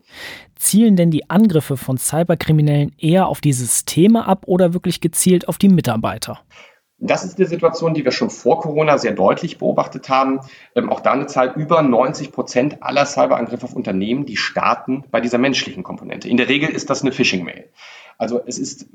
Zielen 0.56 0.94
denn 0.94 1.10
die 1.10 1.28
Angriffe 1.28 1.76
von 1.76 1.98
Cyberkriminellen 1.98 2.92
eher 2.96 3.26
auf 3.26 3.40
die 3.40 3.52
Systeme 3.52 4.26
ab 4.26 4.44
oder 4.46 4.72
wirklich 4.72 5.00
gezielt 5.00 5.48
auf 5.48 5.58
die 5.58 5.68
Mitarbeiter? 5.68 6.40
Das 7.04 7.25
ist 7.25 7.37
die 7.37 7.46
Situation, 7.46 7.94
die 7.94 8.04
wir 8.04 8.12
schon 8.12 8.31
vor 8.31 8.60
Corona 8.60 8.96
sehr 8.96 9.12
deutlich 9.12 9.58
beobachtet 9.58 10.08
haben. 10.08 10.40
Ähm, 10.76 10.88
auch 10.88 11.00
da 11.00 11.12
eine 11.12 11.26
Zahl 11.26 11.52
über 11.56 11.82
90 11.82 12.31
Prozent 12.31 12.82
aller 12.82 13.06
Cyberangriffe 13.06 13.64
auf 13.64 13.75
Unternehmen, 13.75 14.25
die 14.25 14.37
starten 14.37 15.04
bei 15.10 15.20
dieser 15.20 15.38
menschlichen 15.38 15.82
Komponente. 15.82 16.28
In 16.28 16.37
der 16.37 16.49
Regel 16.49 16.70
ist 16.70 16.90
das 16.90 17.02
eine 17.02 17.10
Phishing-Mail. 17.10 17.69
Also 18.19 18.40
es 18.46 18.58
ist 18.58 18.87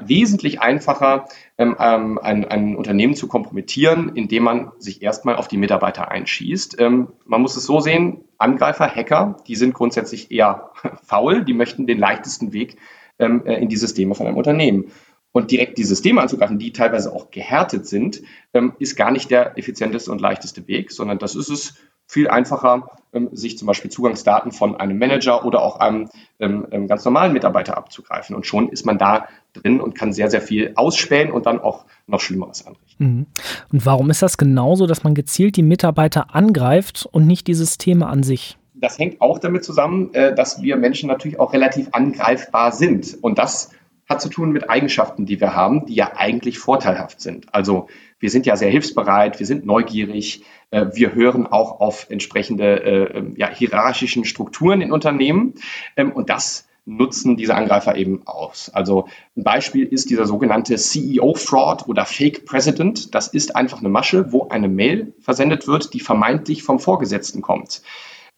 wesentlich 0.00 0.60
einfacher, 0.60 1.26
ähm, 1.58 1.74
ähm, 1.80 2.20
ein, 2.22 2.44
ein, 2.44 2.76
Unternehmen 2.76 3.16
zu 3.16 3.26
kompromittieren, 3.26 4.12
indem 4.14 4.44
man 4.44 4.72
sich 4.78 5.02
erstmal 5.02 5.34
auf 5.34 5.48
die 5.48 5.56
Mitarbeiter 5.56 6.12
einschießt. 6.12 6.80
Ähm, 6.80 7.08
man 7.24 7.42
muss 7.42 7.56
es 7.56 7.64
so 7.64 7.80
sehen, 7.80 8.20
Angreifer, 8.38 8.86
Hacker, 8.88 9.38
die 9.48 9.56
sind 9.56 9.74
grundsätzlich 9.74 10.30
eher 10.30 10.70
faul, 11.02 11.44
die 11.44 11.54
möchten 11.54 11.88
den 11.88 11.98
leichtesten 11.98 12.52
Weg 12.52 12.76
ähm, 13.18 13.44
äh, 13.44 13.56
in 13.56 13.68
die 13.68 13.76
Systeme 13.76 14.14
von 14.14 14.28
einem 14.28 14.36
Unternehmen. 14.36 14.92
Und 15.32 15.50
direkt 15.50 15.78
die 15.78 15.84
Systeme 15.84 16.20
anzugreifen, 16.20 16.58
die 16.58 16.72
teilweise 16.72 17.12
auch 17.12 17.30
gehärtet 17.30 17.86
sind, 17.86 18.22
ähm, 18.52 18.74
ist 18.78 18.96
gar 18.96 19.10
nicht 19.10 19.30
der 19.30 19.58
effizienteste 19.58 20.12
und 20.12 20.20
leichteste 20.20 20.68
Weg, 20.68 20.92
sondern 20.92 21.18
das 21.18 21.34
ist 21.34 21.48
es 21.48 21.74
viel 22.06 22.28
einfacher, 22.28 22.90
ähm, 23.14 23.30
sich 23.32 23.56
zum 23.56 23.66
Beispiel 23.66 23.90
Zugangsdaten 23.90 24.52
von 24.52 24.76
einem 24.76 24.98
Manager 24.98 25.46
oder 25.46 25.62
auch 25.62 25.80
einem 25.80 26.10
ähm, 26.40 26.86
ganz 26.86 27.04
normalen 27.04 27.32
Mitarbeiter 27.32 27.78
abzugreifen. 27.78 28.36
Und 28.36 28.46
schon 28.46 28.68
ist 28.68 28.84
man 28.84 28.98
da 28.98 29.26
drin 29.54 29.80
und 29.80 29.94
kann 29.94 30.12
sehr, 30.12 30.30
sehr 30.30 30.42
viel 30.42 30.72
ausspähen 30.74 31.30
und 31.30 31.46
dann 31.46 31.58
auch 31.58 31.86
noch 32.06 32.20
Schlimmeres 32.20 32.66
anrichten. 32.66 33.04
Mhm. 33.04 33.26
Und 33.72 33.86
warum 33.86 34.10
ist 34.10 34.20
das 34.20 34.36
genauso, 34.36 34.86
dass 34.86 35.04
man 35.04 35.14
gezielt 35.14 35.56
die 35.56 35.62
Mitarbeiter 35.62 36.34
angreift 36.34 37.08
und 37.10 37.26
nicht 37.26 37.46
die 37.46 37.54
Systeme 37.54 38.06
an 38.06 38.22
sich? 38.22 38.58
Das 38.74 38.98
hängt 38.98 39.20
auch 39.22 39.38
damit 39.38 39.64
zusammen, 39.64 40.12
äh, 40.12 40.34
dass 40.34 40.60
wir 40.60 40.76
Menschen 40.76 41.08
natürlich 41.08 41.40
auch 41.40 41.54
relativ 41.54 41.88
angreifbar 41.92 42.72
sind. 42.72 43.16
Und 43.22 43.38
das 43.38 43.70
hat 44.12 44.22
zu 44.22 44.28
tun 44.28 44.52
mit 44.52 44.70
Eigenschaften, 44.70 45.26
die 45.26 45.40
wir 45.40 45.54
haben, 45.54 45.86
die 45.86 45.94
ja 45.94 46.12
eigentlich 46.16 46.58
vorteilhaft 46.58 47.20
sind. 47.20 47.52
Also 47.52 47.88
wir 48.20 48.30
sind 48.30 48.46
ja 48.46 48.56
sehr 48.56 48.70
hilfsbereit, 48.70 49.38
wir 49.40 49.46
sind 49.46 49.66
neugierig, 49.66 50.44
äh, 50.70 50.86
wir 50.92 51.14
hören 51.14 51.46
auch 51.46 51.80
auf 51.80 52.06
entsprechende 52.08 52.84
äh, 52.84 53.18
ähm, 53.18 53.34
ja, 53.36 53.48
hierarchischen 53.48 54.24
Strukturen 54.24 54.80
in 54.80 54.92
Unternehmen 54.92 55.54
ähm, 55.96 56.12
und 56.12 56.30
das 56.30 56.68
nutzen 56.84 57.36
diese 57.36 57.54
Angreifer 57.54 57.96
eben 57.96 58.26
aus. 58.26 58.70
Also 58.72 59.06
ein 59.36 59.44
Beispiel 59.44 59.86
ist 59.86 60.10
dieser 60.10 60.26
sogenannte 60.26 60.76
CEO-Fraud 60.76 61.88
oder 61.88 62.04
Fake 62.04 62.44
President. 62.44 63.14
Das 63.14 63.28
ist 63.28 63.54
einfach 63.54 63.78
eine 63.78 63.88
Masche, 63.88 64.32
wo 64.32 64.48
eine 64.48 64.68
Mail 64.68 65.14
versendet 65.20 65.68
wird, 65.68 65.94
die 65.94 66.00
vermeintlich 66.00 66.64
vom 66.64 66.80
Vorgesetzten 66.80 67.40
kommt. 67.40 67.82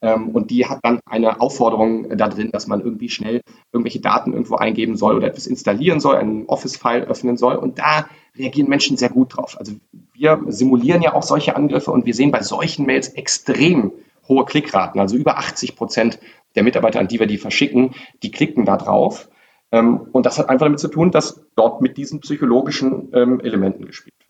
Ähm, 0.04 0.28
und 0.28 0.50
die 0.50 0.66
hat 0.66 0.80
dann 0.82 1.00
eine 1.06 1.40
Aufforderung 1.40 2.14
da 2.16 2.28
drin, 2.28 2.50
dass 2.52 2.66
man 2.66 2.82
irgendwie 2.82 3.08
schnell 3.08 3.40
irgendwelche 3.72 4.00
Daten 4.00 4.32
irgendwo 4.32 4.56
eingeben 4.56 4.96
soll 4.96 5.16
oder 5.16 5.28
etwas 5.28 5.46
installieren 5.46 5.98
soll, 5.98 6.16
einen 6.16 6.44
Office-File 6.44 7.04
öffnen 7.04 7.38
soll. 7.38 7.56
Und 7.56 7.78
da 7.78 8.06
reagieren 8.36 8.68
Menschen 8.68 8.98
sehr 8.98 9.08
gut 9.08 9.34
drauf. 9.34 9.56
Also 9.58 9.72
wir 10.12 10.42
simulieren 10.48 11.00
ja 11.00 11.14
auch 11.14 11.22
solche 11.22 11.56
Angriffe 11.56 11.90
und 11.90 12.04
wir 12.04 12.12
sehen 12.12 12.30
bei 12.30 12.42
solchen 12.42 12.84
Mails 12.84 13.08
extrem 13.08 13.92
hohe 14.28 14.44
Klickraten. 14.44 15.00
Also 15.00 15.16
über 15.16 15.38
80 15.38 15.74
Prozent 15.74 16.18
der 16.54 16.64
Mitarbeiter, 16.64 17.00
an 17.00 17.08
die 17.08 17.18
wir 17.18 17.26
die 17.26 17.38
verschicken, 17.38 17.94
die 18.22 18.30
klicken 18.30 18.66
da 18.66 18.76
drauf. 18.76 19.30
Ähm, 19.72 20.08
und 20.12 20.26
das 20.26 20.38
hat 20.38 20.50
einfach 20.50 20.66
damit 20.66 20.80
zu 20.80 20.88
tun, 20.88 21.12
dass 21.12 21.46
dort 21.56 21.80
mit 21.80 21.96
diesen 21.96 22.20
psychologischen 22.20 23.08
ähm, 23.14 23.40
Elementen 23.40 23.86
gespielt 23.86 24.14
wird. 24.18 24.23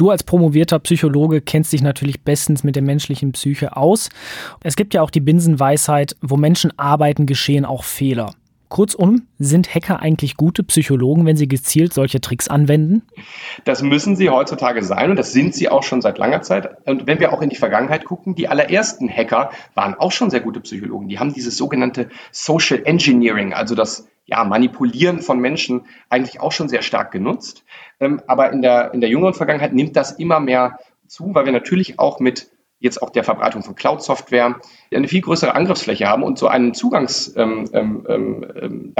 Du 0.00 0.08
als 0.08 0.22
promovierter 0.22 0.78
Psychologe 0.78 1.42
kennst 1.42 1.74
dich 1.74 1.82
natürlich 1.82 2.22
bestens 2.22 2.64
mit 2.64 2.74
der 2.74 2.82
menschlichen 2.82 3.32
Psyche 3.32 3.76
aus. 3.76 4.08
Es 4.64 4.74
gibt 4.74 4.94
ja 4.94 5.02
auch 5.02 5.10
die 5.10 5.20
Binsenweisheit, 5.20 6.16
wo 6.22 6.38
Menschen 6.38 6.72
arbeiten, 6.78 7.26
geschehen 7.26 7.66
auch 7.66 7.84
Fehler. 7.84 8.32
Kurzum, 8.70 9.26
sind 9.38 9.74
Hacker 9.74 10.00
eigentlich 10.00 10.38
gute 10.38 10.62
Psychologen, 10.62 11.26
wenn 11.26 11.36
sie 11.36 11.48
gezielt 11.48 11.92
solche 11.92 12.22
Tricks 12.22 12.48
anwenden? 12.48 13.02
Das 13.66 13.82
müssen 13.82 14.16
sie 14.16 14.30
heutzutage 14.30 14.82
sein 14.82 15.10
und 15.10 15.16
das 15.16 15.32
sind 15.34 15.54
sie 15.54 15.68
auch 15.68 15.82
schon 15.82 16.00
seit 16.00 16.16
langer 16.16 16.40
Zeit. 16.40 16.78
Und 16.86 17.06
wenn 17.06 17.20
wir 17.20 17.34
auch 17.34 17.42
in 17.42 17.50
die 17.50 17.56
Vergangenheit 17.56 18.06
gucken, 18.06 18.34
die 18.34 18.48
allerersten 18.48 19.10
Hacker 19.10 19.50
waren 19.74 19.92
auch 19.92 20.12
schon 20.12 20.30
sehr 20.30 20.40
gute 20.40 20.60
Psychologen. 20.60 21.08
Die 21.08 21.18
haben 21.18 21.34
dieses 21.34 21.58
sogenannte 21.58 22.08
Social 22.30 22.80
Engineering, 22.86 23.52
also 23.52 23.74
das 23.74 24.08
ja, 24.30 24.44
Manipulieren 24.44 25.20
von 25.20 25.40
Menschen 25.40 25.82
eigentlich 26.08 26.40
auch 26.40 26.52
schon 26.52 26.68
sehr 26.68 26.82
stark 26.82 27.10
genutzt. 27.10 27.64
Ähm, 27.98 28.22
aber 28.26 28.52
in 28.52 28.62
der, 28.62 28.94
in 28.94 29.00
der 29.00 29.10
jüngeren 29.10 29.34
Vergangenheit 29.34 29.72
nimmt 29.72 29.96
das 29.96 30.12
immer 30.12 30.40
mehr 30.40 30.78
zu, 31.06 31.34
weil 31.34 31.44
wir 31.44 31.52
natürlich 31.52 31.98
auch 31.98 32.20
mit 32.20 32.50
jetzt 32.78 33.02
auch 33.02 33.10
der 33.10 33.24
Verbreitung 33.24 33.62
von 33.62 33.74
Cloud-Software 33.74 34.60
eine 34.94 35.08
viel 35.08 35.20
größere 35.20 35.54
Angriffsfläche 35.54 36.06
haben 36.06 36.22
und 36.22 36.38
so 36.38 36.48
einen 36.48 36.72
Zugangsdatenpunkt, 36.72 37.74
ähm, 37.76 38.06
ähm, 38.08 38.94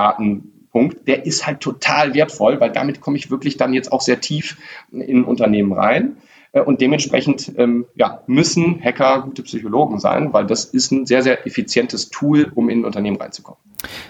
ähm 0.75 1.05
der 1.07 1.25
ist 1.27 1.47
halt 1.47 1.61
total 1.61 2.15
wertvoll, 2.15 2.61
weil 2.61 2.71
damit 2.71 3.01
komme 3.01 3.17
ich 3.17 3.31
wirklich 3.31 3.57
dann 3.57 3.73
jetzt 3.73 3.91
auch 3.91 4.03
sehr 4.03 4.21
tief 4.21 4.59
in 4.93 5.25
Unternehmen 5.25 5.73
rein. 5.73 6.19
Äh, 6.53 6.61
und 6.61 6.81
dementsprechend 6.81 7.53
ähm, 7.57 7.87
ja, 7.95 8.23
müssen 8.27 8.81
Hacker 8.83 9.23
gute 9.23 9.43
Psychologen 9.43 10.01
sein, 10.01 10.33
weil 10.33 10.47
das 10.47 10.65
ist 10.65 10.91
ein 10.93 11.07
sehr, 11.07 11.23
sehr 11.23 11.47
effizientes 11.47 12.11
Tool, 12.11 12.51
um 12.55 12.69
in 12.69 12.81
ein 12.81 12.85
Unternehmen 12.85 13.17
reinzukommen. 13.17 13.61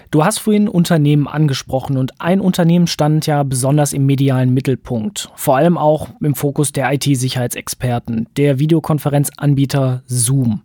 Du 0.09 0.25
hast 0.25 0.39
vorhin 0.39 0.67
Unternehmen 0.67 1.27
angesprochen 1.27 1.97
und 1.97 2.19
ein 2.19 2.41
Unternehmen 2.41 2.87
stand 2.87 3.25
ja 3.25 3.43
besonders 3.43 3.93
im 3.93 4.05
medialen 4.05 4.53
Mittelpunkt, 4.53 5.29
vor 5.35 5.55
allem 5.55 5.77
auch 5.77 6.09
im 6.19 6.35
Fokus 6.35 6.73
der 6.73 6.91
IT-Sicherheitsexperten, 6.91 8.27
der 8.35 8.59
Videokonferenzanbieter 8.59 10.03
Zoom. 10.07 10.61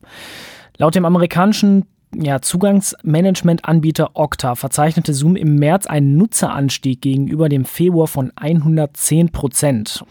Laut 0.79 0.95
dem 0.95 1.05
amerikanischen 1.05 1.87
ja, 2.23 2.41
Zugangsmanagementanbieter 2.41 4.11
Okta 4.15 4.55
verzeichnete 4.55 5.15
Zoom 5.15 5.37
im 5.37 5.57
März 5.57 5.87
einen 5.87 6.17
Nutzeranstieg 6.17 7.01
gegenüber 7.01 7.49
dem 7.49 7.65
Februar 7.65 8.07
von 8.07 8.33
110 8.37 9.31
Prozent. 9.31 10.05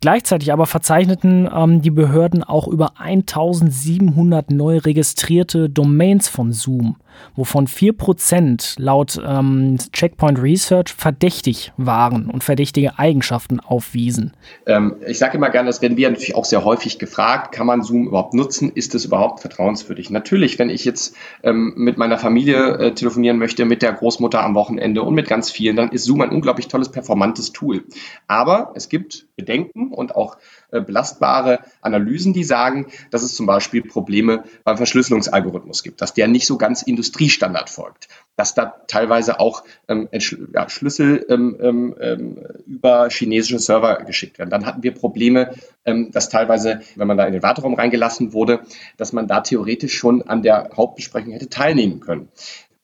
Gleichzeitig 0.00 0.52
aber 0.52 0.66
verzeichneten 0.66 1.48
ähm, 1.54 1.80
die 1.80 1.90
Behörden 1.90 2.44
auch 2.44 2.68
über 2.68 3.00
1700 3.00 4.50
neu 4.50 4.78
registrierte 4.78 5.70
Domains 5.70 6.28
von 6.28 6.52
Zoom, 6.52 6.96
wovon 7.36 7.66
4% 7.66 8.74
laut 8.78 9.20
ähm, 9.26 9.78
Checkpoint 9.92 10.40
Research 10.40 10.92
verdächtig 10.92 11.72
waren 11.76 12.30
und 12.30 12.44
verdächtige 12.44 12.98
Eigenschaften 12.98 13.60
aufwiesen. 13.60 14.32
Ähm, 14.66 14.96
ich 15.06 15.18
sage 15.18 15.36
immer 15.36 15.50
gerne, 15.50 15.68
das 15.68 15.82
werden 15.82 15.96
wir 15.96 16.08
natürlich 16.08 16.34
auch 16.34 16.44
sehr 16.44 16.64
häufig 16.64 16.98
gefragt, 16.98 17.52
kann 17.52 17.66
man 17.66 17.82
Zoom 17.82 18.06
überhaupt 18.06 18.34
nutzen? 18.34 18.70
Ist 18.74 18.94
es 18.94 19.04
überhaupt 19.04 19.40
vertrauenswürdig? 19.40 20.10
Natürlich, 20.10 20.58
wenn 20.58 20.70
ich 20.70 20.84
jetzt 20.84 21.16
ähm, 21.42 21.74
mit 21.76 21.98
meiner 21.98 22.18
Familie 22.18 22.78
äh, 22.78 22.94
telefonieren 22.94 23.38
möchte, 23.38 23.64
mit 23.64 23.82
der 23.82 23.92
Großmutter 23.92 24.42
am 24.42 24.54
Wochenende 24.54 25.02
und 25.02 25.14
mit 25.14 25.28
ganz 25.28 25.50
vielen, 25.50 25.76
dann 25.76 25.90
ist 25.90 26.04
Zoom 26.04 26.20
ein 26.20 26.30
unglaublich 26.30 26.68
tolles, 26.68 26.90
performantes 26.90 27.52
Tool. 27.52 27.84
Aber 28.26 28.72
es 28.74 28.88
gibt 28.88 29.26
Bedenken 29.36 29.92
und 29.92 30.14
auch 30.14 30.36
belastbare 30.80 31.60
Analysen, 31.80 32.32
die 32.32 32.44
sagen, 32.44 32.86
dass 33.10 33.22
es 33.22 33.34
zum 33.34 33.46
Beispiel 33.46 33.82
Probleme 33.82 34.44
beim 34.64 34.76
Verschlüsselungsalgorithmus 34.76 35.82
gibt, 35.82 36.00
dass 36.00 36.14
der 36.14 36.28
nicht 36.28 36.46
so 36.46 36.58
ganz 36.58 36.82
Industriestandard 36.82 37.70
folgt, 37.70 38.08
dass 38.36 38.54
da 38.54 38.74
teilweise 38.86 39.40
auch 39.40 39.64
ähm, 39.88 40.08
ja, 40.52 40.68
Schlüssel 40.68 41.24
ähm, 41.28 41.56
ähm, 41.60 41.94
ähm, 42.00 42.38
über 42.66 43.08
chinesische 43.10 43.58
Server 43.58 43.96
geschickt 44.04 44.38
werden. 44.38 44.50
Dann 44.50 44.66
hatten 44.66 44.82
wir 44.82 44.92
Probleme, 44.92 45.54
ähm, 45.84 46.10
dass 46.10 46.28
teilweise, 46.28 46.80
wenn 46.96 47.06
man 47.06 47.16
da 47.16 47.26
in 47.26 47.32
den 47.32 47.42
Warteraum 47.42 47.74
reingelassen 47.74 48.32
wurde, 48.32 48.60
dass 48.96 49.12
man 49.12 49.28
da 49.28 49.40
theoretisch 49.40 49.94
schon 49.94 50.22
an 50.22 50.42
der 50.42 50.70
Hauptbesprechung 50.76 51.32
hätte 51.32 51.48
teilnehmen 51.48 52.00
können. 52.00 52.28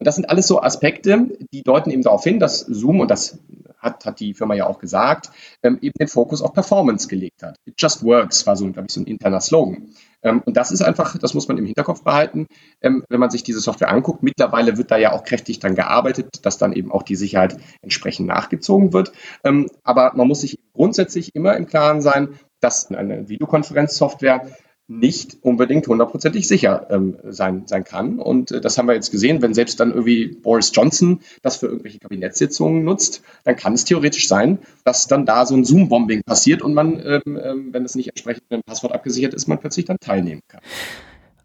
Und 0.00 0.06
das 0.06 0.14
sind 0.14 0.30
alles 0.30 0.46
so 0.46 0.62
Aspekte, 0.62 1.28
die 1.52 1.62
deuten 1.62 1.90
eben 1.90 2.02
darauf 2.02 2.24
hin, 2.24 2.40
dass 2.40 2.60
Zoom, 2.60 3.00
und 3.00 3.10
das 3.10 3.38
hat, 3.80 4.04
hat 4.04 4.20
die 4.20 4.34
Firma 4.34 4.54
ja 4.54 4.66
auch 4.66 4.78
gesagt, 4.78 5.30
ähm, 5.62 5.78
eben 5.80 5.94
den 5.98 6.08
Fokus 6.08 6.42
auf 6.42 6.52
Performance 6.52 7.08
gelegt 7.08 7.42
hat. 7.42 7.56
It 7.64 7.74
just 7.78 8.04
works 8.04 8.46
war 8.46 8.56
so, 8.56 8.70
glaube 8.70 8.86
ich, 8.88 8.94
so 8.94 9.00
ein 9.00 9.06
interner 9.06 9.40
Slogan. 9.40 9.88
Ähm, 10.22 10.42
und 10.44 10.56
das 10.56 10.70
ist 10.70 10.82
einfach, 10.82 11.16
das 11.18 11.34
muss 11.34 11.48
man 11.48 11.58
im 11.58 11.66
Hinterkopf 11.66 12.02
behalten, 12.02 12.46
ähm, 12.82 13.04
wenn 13.08 13.20
man 13.20 13.30
sich 13.30 13.42
diese 13.42 13.60
Software 13.60 13.90
anguckt. 13.90 14.22
Mittlerweile 14.22 14.76
wird 14.76 14.90
da 14.90 14.96
ja 14.96 15.12
auch 15.12 15.24
kräftig 15.24 15.58
dran 15.58 15.74
gearbeitet, 15.74 16.44
dass 16.44 16.58
dann 16.58 16.72
eben 16.72 16.92
auch 16.92 17.02
die 17.02 17.16
Sicherheit 17.16 17.56
entsprechend 17.82 18.26
nachgezogen 18.26 18.92
wird. 18.92 19.12
Ähm, 19.44 19.70
aber 19.82 20.12
man 20.14 20.28
muss 20.28 20.42
sich 20.42 20.58
grundsätzlich 20.74 21.34
immer 21.34 21.56
im 21.56 21.66
Klaren 21.66 22.02
sein, 22.02 22.38
dass 22.60 22.90
eine 22.90 23.28
Videokonferenzsoftware 23.28 24.46
nicht 24.90 25.36
unbedingt 25.42 25.86
hundertprozentig 25.86 26.48
sicher 26.48 26.88
ähm, 26.90 27.16
sein, 27.28 27.62
sein 27.66 27.84
kann. 27.84 28.18
Und 28.18 28.50
äh, 28.50 28.60
das 28.60 28.76
haben 28.76 28.88
wir 28.88 28.94
jetzt 28.94 29.12
gesehen, 29.12 29.40
wenn 29.40 29.54
selbst 29.54 29.78
dann 29.78 29.90
irgendwie 29.90 30.26
Boris 30.26 30.72
Johnson 30.74 31.20
das 31.42 31.58
für 31.58 31.66
irgendwelche 31.66 32.00
Kabinettssitzungen 32.00 32.82
nutzt, 32.82 33.22
dann 33.44 33.54
kann 33.54 33.74
es 33.74 33.84
theoretisch 33.84 34.26
sein, 34.26 34.58
dass 34.84 35.06
dann 35.06 35.26
da 35.26 35.46
so 35.46 35.54
ein 35.54 35.64
Zoom-Bombing 35.64 36.22
passiert 36.26 36.60
und 36.60 36.74
man, 36.74 37.00
ähm, 37.06 37.38
ähm, 37.40 37.68
wenn 37.72 37.84
es 37.84 37.94
nicht 37.94 38.08
entsprechend 38.08 38.42
mit 38.50 38.54
einem 38.54 38.62
Passwort 38.64 38.92
abgesichert 38.92 39.32
ist, 39.32 39.46
man 39.46 39.60
plötzlich 39.60 39.86
dann 39.86 39.98
teilnehmen 40.00 40.40
kann. 40.48 40.60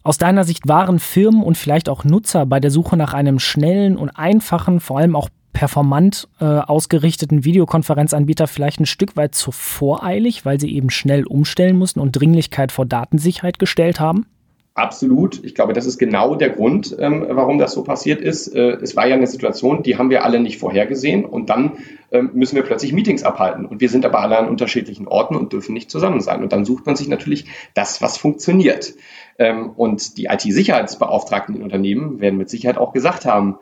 Aus 0.02 0.18
deiner 0.18 0.44
Sicht 0.44 0.68
waren 0.68 0.98
Firmen 0.98 1.44
und 1.44 1.56
vielleicht 1.56 1.88
auch 1.88 2.04
Nutzer 2.04 2.48
bei 2.48 2.60
der 2.60 2.72
Suche 2.72 2.98
nach 2.98 3.14
einem 3.14 3.38
schnellen 3.38 3.96
und 3.96 4.10
einfachen, 4.10 4.80
vor 4.80 4.98
allem 4.98 5.16
auch 5.16 5.30
performant 5.56 6.28
äh, 6.42 6.46
ausgerichteten 6.46 7.46
Videokonferenzanbieter 7.46 8.46
vielleicht 8.46 8.82
ein 8.82 8.86
Stück 8.86 9.16
weit 9.16 9.34
zu 9.34 9.52
voreilig, 9.52 10.46
weil 10.46 10.60
sie 10.60 10.76
eben 10.76 10.90
schnell 10.90 11.26
umstellen 11.26 11.78
mussten 11.78 12.02
und 12.02 12.12
Dringlichkeit 12.12 12.74
vor 12.74 12.86
Datensicherheit 12.86 13.58
gestellt 13.58 14.00
haben? 14.00 14.26
Absolut. 14.74 15.42
Ich 15.46 15.56
glaube, 15.56 15.72
das 15.72 15.86
ist 15.86 15.98
genau 15.98 16.36
der 16.36 16.50
Grund, 16.50 16.94
ähm, 17.00 17.26
warum 17.30 17.58
das 17.58 17.72
so 17.72 17.86
passiert 17.86 18.20
ist. 18.20 18.54
Äh, 18.54 18.72
es 18.82 18.98
war 18.98 19.08
ja 19.08 19.16
eine 19.16 19.28
Situation, 19.28 19.82
die 19.82 19.98
haben 19.98 20.10
wir 20.10 20.26
alle 20.26 20.42
nicht 20.42 20.60
vorhergesehen 20.60 21.24
und 21.24 21.50
dann 21.50 21.78
ähm, 22.12 22.32
müssen 22.34 22.58
wir 22.58 22.64
plötzlich 22.64 22.92
Meetings 22.92 23.24
abhalten 23.24 23.66
und 23.66 23.80
wir 23.80 23.88
sind 23.88 24.06
aber 24.06 24.20
alle 24.20 24.38
an 24.38 24.50
unterschiedlichen 24.50 25.08
Orten 25.08 25.38
und 25.38 25.54
dürfen 25.54 25.72
nicht 25.72 25.90
zusammen 25.90 26.20
sein. 26.20 26.44
Und 26.44 26.52
dann 26.52 26.66
sucht 26.66 26.86
man 26.86 26.98
sich 26.98 27.08
natürlich 27.08 27.46
das, 27.74 28.02
was 28.02 28.18
funktioniert. 28.18 28.96
Ähm, 29.40 29.70
und 29.70 30.18
die 30.18 30.26
IT-Sicherheitsbeauftragten 30.26 31.56
in 31.56 31.64
Unternehmen 31.64 32.20
werden 32.20 32.38
mit 32.38 32.50
Sicherheit 32.50 32.78
auch 32.78 32.92
gesagt 32.92 33.24
haben, 33.24 33.60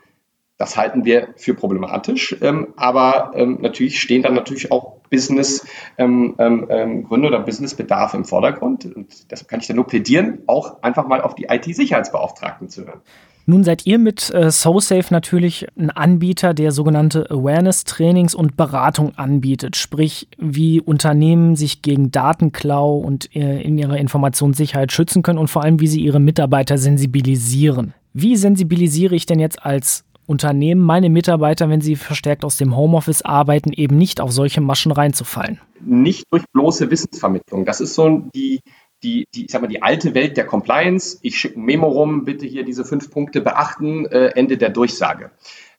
das 0.64 0.78
halten 0.78 1.04
wir 1.04 1.28
für 1.36 1.54
problematisch, 1.54 2.38
ähm, 2.42 2.70
aber 2.78 3.34
ähm, 3.36 3.58
natürlich 3.60 4.00
stehen 4.00 4.24
dann 4.24 4.34
natürlich 4.34 4.72
auch 4.72 5.02
Business-Gründe 5.10 6.36
ähm, 6.40 6.68
ähm, 6.70 7.06
ähm 7.12 7.26
oder 7.26 7.42
Businessbedarf 7.42 8.14
im 8.14 8.24
Vordergrund. 8.24 8.86
Und 8.86 9.30
deshalb 9.30 9.50
kann 9.50 9.60
ich 9.60 9.68
da 9.68 9.74
nur 9.74 9.86
plädieren, 9.86 10.40
auch 10.48 10.82
einfach 10.82 11.06
mal 11.06 11.20
auf 11.20 11.36
die 11.36 11.48
IT-Sicherheitsbeauftragten 11.50 12.70
zu 12.70 12.86
hören. 12.86 13.02
Nun 13.46 13.66
seid 13.66 13.86
ihr 13.86 14.00
mit 14.00 14.34
äh, 14.34 14.50
SoSafe 14.50 15.14
natürlich 15.14 15.68
ein 15.78 15.90
Anbieter, 15.90 16.54
der 16.54 16.72
sogenannte 16.72 17.30
Awareness-Trainings 17.30 18.34
und 18.34 18.56
Beratung 18.56 19.18
anbietet, 19.18 19.76
sprich 19.76 20.30
wie 20.38 20.80
Unternehmen 20.80 21.58
sich 21.58 21.82
gegen 21.82 22.10
Datenklau 22.10 22.96
und 22.96 23.36
äh, 23.36 23.62
in 23.62 23.78
ihrer 23.78 23.98
Informationssicherheit 23.98 24.94
schützen 24.94 25.24
können 25.24 25.40
und 25.40 25.50
vor 25.50 25.62
allem 25.62 25.82
wie 25.82 25.88
sie 25.88 26.00
ihre 26.00 26.22
Mitarbeiter 26.22 26.78
sensibilisieren. 26.78 27.94
Wie 28.14 28.38
sensibilisiere 28.38 29.14
ich 29.14 29.26
denn 29.26 29.40
jetzt 29.40 29.66
als 29.66 30.06
Unternehmen 30.34 30.82
meine 30.82 31.12
Mitarbeiter, 31.12 31.70
wenn 31.70 31.80
sie 31.80 31.96
verstärkt 31.96 32.44
aus 32.44 32.58
dem 32.58 32.76
Homeoffice 32.76 33.22
arbeiten, 33.22 33.72
eben 33.72 34.00
nicht 34.00 34.20
auf 34.20 34.32
solche 34.32 34.62
Maschen 34.62 34.92
reinzufallen? 34.92 35.62
Nicht 35.80 36.26
durch 36.32 36.44
bloße 36.52 36.90
Wissensvermittlung. 36.90 37.66
Das 37.66 37.80
ist 37.80 37.94
so 37.94 38.24
die, 38.34 38.62
die, 39.04 39.28
die, 39.36 39.46
ich 39.46 39.52
sag 39.52 39.62
mal, 39.62 39.68
die 39.68 39.84
alte 39.84 40.16
Welt 40.16 40.36
der 40.36 40.48
Compliance. 40.48 41.20
Ich 41.22 41.38
schicke 41.38 41.60
ein 41.60 41.66
Memo 41.66 41.88
rum, 41.88 42.26
bitte 42.26 42.48
hier 42.48 42.66
diese 42.66 42.84
fünf 42.84 43.12
Punkte 43.12 43.42
beachten, 43.42 44.08
äh, 44.08 44.30
Ende 44.30 44.58
der 44.58 44.72
Durchsage. 44.72 45.30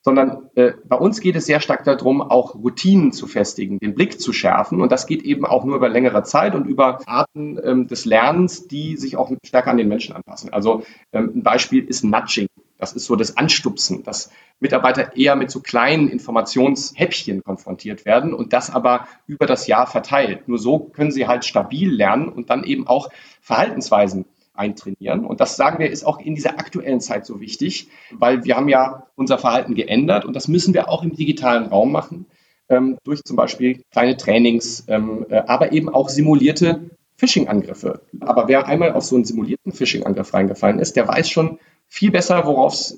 Sondern 0.03 0.51
äh, 0.55 0.73
bei 0.85 0.97
uns 0.97 1.21
geht 1.21 1.35
es 1.35 1.47
sehr 1.47 1.61
stark 1.61 1.83
darum, 1.83 2.23
auch 2.23 2.55
Routinen 2.55 3.11
zu 3.11 3.27
festigen, 3.27 3.81
den 3.81 3.95
Blick 3.97 4.21
zu 4.21 4.33
schärfen. 4.33 4.81
Und 4.81 4.93
das 4.93 5.09
geht 5.09 5.23
eben 5.23 5.47
auch 5.47 5.65
nur 5.65 5.75
über 5.75 5.89
längere 5.89 6.23
Zeit 6.23 6.55
und 6.55 6.67
über 6.67 7.01
Arten 7.07 7.59
ähm, 7.65 7.89
des 7.89 8.05
Lernens, 8.05 8.69
die 8.69 8.97
sich 8.99 9.17
auch 9.17 9.33
stärker 9.45 9.73
an 9.73 9.79
den 9.79 9.89
Menschen 9.89 10.15
anpassen. 10.15 10.53
Also 10.53 10.85
ähm, 11.13 11.33
ein 11.35 11.43
Beispiel 11.43 11.85
ist 11.85 12.05
Nudging. 12.05 12.47
Das 12.79 12.93
ist 12.93 13.07
so 13.07 13.17
das 13.17 13.37
Anstupsen, 13.37 14.03
dass 14.03 14.31
Mitarbeiter 14.61 15.17
eher 15.17 15.37
mit 15.37 15.51
so 15.51 15.61
kleinen 15.61 16.09
Informationshäppchen 16.09 17.43
konfrontiert 17.43 18.05
werden 18.05 18.35
und 18.35 18.53
das 18.53 18.71
aber 18.71 19.07
über 19.27 19.47
das 19.47 19.67
Jahr 19.67 19.87
verteilt. 19.87 20.49
Nur 20.49 20.59
so 20.59 20.79
können 20.79 21.13
sie 21.13 21.27
halt 21.27 21.45
stabil 21.45 21.91
lernen 21.91 22.29
und 22.29 22.51
dann 22.51 22.65
eben 22.65 22.87
auch 22.87 23.11
Verhaltensweisen 23.41 24.25
eintrainieren. 24.55 25.25
Und 25.27 25.41
das 25.41 25.57
sagen 25.57 25.79
wir, 25.79 25.91
ist 25.91 26.05
auch 26.05 26.21
in 26.21 26.35
dieser 26.35 26.59
aktuellen 26.59 27.01
Zeit 27.01 27.27
so 27.27 27.41
wichtig, 27.41 27.89
weil 28.13 28.45
wir 28.45 28.57
haben 28.57 28.69
ja 28.69 29.07
unser 29.17 29.39
Verhalten 29.39 29.75
geändert 29.75 30.25
und 30.25 30.35
das 30.35 30.49
müssen 30.49 30.75
wir 30.75 30.89
auch 30.89 31.03
im 31.03 31.15
digitalen 31.15 31.67
Raum 31.67 31.93
machen, 31.93 32.27
ähm, 32.69 32.99
durch 33.05 33.23
zum 33.25 33.37
Beispiel 33.37 33.83
kleine 33.91 34.17
Trainings, 34.17 34.85
ähm, 34.89 35.27
äh, 35.29 35.43
aber 35.47 35.73
eben 35.73 35.89
auch 35.89 36.09
simulierte 36.09 36.91
Phishing-Angriffe. 37.17 38.03
Aber 38.21 38.49
wer 38.49 38.67
einmal 38.67 38.93
auf 38.93 39.05
so 39.05 39.17
einen 39.17 39.25
simulierten 39.25 39.73
Phishing-Angriff 39.73 40.33
reingefallen 40.35 40.79
ist, 40.79 40.97
der 40.97 41.07
weiß 41.07 41.29
schon 41.29 41.59
viel 41.95 42.11
besser, 42.11 42.45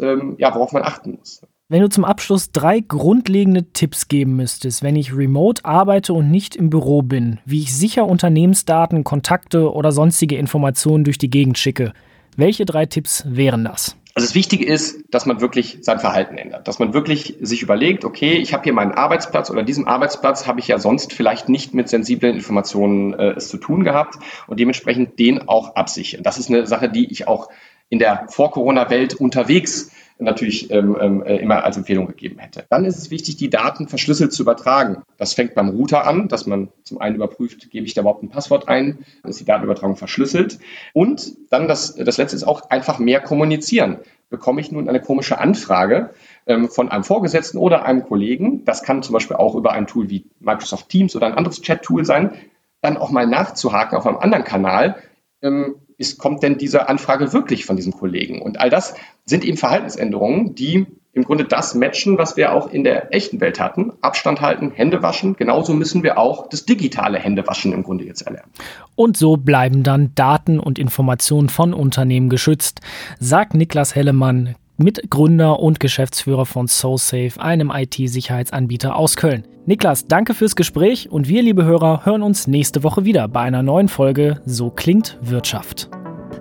ähm, 0.00 0.36
ja, 0.38 0.54
worauf 0.54 0.72
man 0.72 0.82
achten 0.82 1.18
muss. 1.18 1.42
Wenn 1.68 1.82
du 1.82 1.90
zum 1.90 2.04
Abschluss 2.04 2.50
drei 2.50 2.80
grundlegende 2.80 3.72
Tipps 3.72 4.08
geben 4.08 4.36
müsstest, 4.36 4.82
wenn 4.82 4.96
ich 4.96 5.14
remote 5.14 5.64
arbeite 5.64 6.14
und 6.14 6.30
nicht 6.30 6.56
im 6.56 6.70
Büro 6.70 7.02
bin, 7.02 7.38
wie 7.44 7.62
ich 7.62 7.76
sicher 7.76 8.06
Unternehmensdaten, 8.06 9.04
Kontakte 9.04 9.72
oder 9.72 9.92
sonstige 9.92 10.36
Informationen 10.38 11.04
durch 11.04 11.18
die 11.18 11.28
Gegend 11.28 11.58
schicke, 11.58 11.92
welche 12.36 12.64
drei 12.64 12.86
Tipps 12.86 13.24
wären 13.26 13.64
das? 13.64 13.96
Also 14.14 14.28
das 14.28 14.34
Wichtige 14.34 14.64
ist, 14.64 15.04
dass 15.10 15.26
man 15.26 15.42
wirklich 15.42 15.78
sein 15.82 15.98
Verhalten 15.98 16.38
ändert, 16.38 16.66
dass 16.68 16.78
man 16.78 16.94
wirklich 16.94 17.36
sich 17.42 17.60
überlegt, 17.60 18.06
okay, 18.06 18.32
ich 18.38 18.54
habe 18.54 18.64
hier 18.64 18.72
meinen 18.72 18.92
Arbeitsplatz 18.92 19.50
oder 19.50 19.62
diesem 19.62 19.86
Arbeitsplatz 19.86 20.46
habe 20.46 20.58
ich 20.60 20.68
ja 20.68 20.78
sonst 20.78 21.12
vielleicht 21.12 21.50
nicht 21.50 21.74
mit 21.74 21.90
sensiblen 21.90 22.34
Informationen 22.34 23.12
äh, 23.12 23.32
es 23.32 23.48
zu 23.48 23.58
tun 23.58 23.84
gehabt 23.84 24.14
und 24.46 24.58
dementsprechend 24.58 25.18
den 25.18 25.48
auch 25.48 25.74
absichern. 25.74 26.22
Das 26.22 26.38
ist 26.38 26.48
eine 26.48 26.66
Sache, 26.66 26.88
die 26.88 27.12
ich 27.12 27.28
auch 27.28 27.50
in 27.88 27.98
der 27.98 28.26
Vor-Corona-Welt 28.28 29.14
unterwegs 29.14 29.90
natürlich 30.18 30.70
ähm, 30.70 30.96
ähm, 30.98 31.22
äh, 31.24 31.36
immer 31.36 31.64
als 31.64 31.76
Empfehlung 31.76 32.06
gegeben 32.06 32.38
hätte. 32.38 32.64
Dann 32.70 32.84
ist 32.84 32.96
es 32.96 33.10
wichtig, 33.10 33.36
die 33.36 33.50
Daten 33.50 33.86
verschlüsselt 33.86 34.32
zu 34.32 34.42
übertragen. 34.42 35.02
Das 35.18 35.34
fängt 35.34 35.54
beim 35.54 35.68
Router 35.68 36.06
an, 36.06 36.28
dass 36.28 36.46
man 36.46 36.68
zum 36.84 37.00
einen 37.00 37.16
überprüft, 37.16 37.70
gebe 37.70 37.84
ich 37.84 37.94
da 37.94 38.00
überhaupt 38.00 38.22
ein 38.22 38.30
Passwort 38.30 38.68
ein, 38.68 39.04
dann 39.22 39.30
ist 39.30 39.40
die 39.40 39.44
Datenübertragung 39.44 39.96
verschlüsselt. 39.96 40.58
Und 40.94 41.36
dann 41.50 41.68
das, 41.68 41.94
das 41.96 42.16
letzte 42.16 42.36
ist 42.36 42.44
auch 42.44 42.70
einfach 42.70 42.98
mehr 42.98 43.20
kommunizieren. 43.20 43.98
Bekomme 44.30 44.60
ich 44.60 44.72
nun 44.72 44.88
eine 44.88 45.00
komische 45.00 45.38
Anfrage 45.38 46.10
ähm, 46.46 46.68
von 46.68 46.88
einem 46.88 47.04
Vorgesetzten 47.04 47.58
oder 47.58 47.84
einem 47.84 48.02
Kollegen, 48.02 48.64
das 48.64 48.82
kann 48.82 49.02
zum 49.02 49.12
Beispiel 49.12 49.36
auch 49.36 49.54
über 49.54 49.72
ein 49.72 49.86
Tool 49.86 50.10
wie 50.10 50.24
Microsoft 50.40 50.88
Teams 50.88 51.14
oder 51.14 51.26
ein 51.26 51.34
anderes 51.34 51.60
Chat-Tool 51.60 52.04
sein, 52.04 52.32
dann 52.80 52.96
auch 52.96 53.10
mal 53.10 53.26
nachzuhaken 53.26 53.96
auf 53.96 54.06
einem 54.06 54.16
anderen 54.16 54.44
Kanal, 54.44 54.96
ähm, 55.42 55.76
ist, 55.98 56.18
kommt 56.18 56.42
denn 56.42 56.58
diese 56.58 56.88
Anfrage 56.88 57.32
wirklich 57.32 57.64
von 57.64 57.76
diesem 57.76 57.92
Kollegen? 57.92 58.42
Und 58.42 58.60
all 58.60 58.70
das 58.70 58.94
sind 59.24 59.44
eben 59.44 59.56
Verhaltensänderungen, 59.56 60.54
die 60.54 60.86
im 61.16 61.24
Grunde 61.24 61.44
das 61.44 61.74
matchen, 61.74 62.18
was 62.18 62.36
wir 62.36 62.52
auch 62.52 62.70
in 62.70 62.84
der 62.84 63.14
echten 63.14 63.40
Welt 63.40 63.58
hatten. 63.58 63.92
Abstand 64.02 64.42
halten, 64.42 64.70
Hände 64.70 65.02
waschen. 65.02 65.34
Genauso 65.34 65.72
müssen 65.72 66.02
wir 66.02 66.18
auch 66.18 66.50
das 66.50 66.66
digitale 66.66 67.18
Händewaschen 67.18 67.72
im 67.72 67.84
Grunde 67.84 68.04
jetzt 68.04 68.20
erlernen. 68.20 68.50
Und 68.96 69.16
so 69.16 69.38
bleiben 69.38 69.82
dann 69.82 70.14
Daten 70.14 70.60
und 70.60 70.78
Informationen 70.78 71.48
von 71.48 71.72
Unternehmen 71.72 72.28
geschützt, 72.28 72.82
sagt 73.18 73.54
Niklas 73.54 73.94
Hellemann, 73.94 74.56
Mitgründer 74.78 75.60
und 75.60 75.80
Geschäftsführer 75.80 76.46
von 76.46 76.68
SoSafe, 76.68 77.40
einem 77.40 77.72
IT-Sicherheitsanbieter 77.74 78.96
aus 78.96 79.16
Köln. 79.16 79.44
Niklas, 79.64 80.06
danke 80.06 80.34
fürs 80.34 80.54
Gespräch 80.54 81.10
und 81.10 81.28
wir, 81.28 81.42
liebe 81.42 81.64
Hörer, 81.64 82.04
hören 82.04 82.22
uns 82.22 82.46
nächste 82.46 82.82
Woche 82.82 83.04
wieder 83.04 83.26
bei 83.28 83.40
einer 83.40 83.62
neuen 83.62 83.88
Folge 83.88 84.40
So 84.44 84.70
klingt 84.70 85.18
Wirtschaft. 85.22 85.88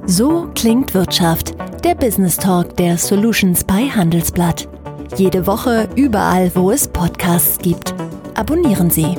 So 0.06 0.50
klingt 0.54 0.94
Wirtschaft, 0.94 1.56
der 1.84 1.96
Business 1.96 2.38
Talk 2.38 2.78
der 2.78 2.98
Solutions 2.98 3.64
bei 3.64 3.90
Handelsblatt. 3.90 4.68
Jede 5.18 5.48
Woche 5.48 5.88
überall, 5.96 6.52
wo 6.56 6.72
es 6.72 6.88
Podcasts 6.88 7.58
gibt. 7.58 7.96
Abonnieren 8.36 8.90
Sie. 8.90 9.16